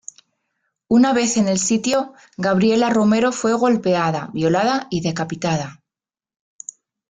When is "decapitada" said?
5.01-5.83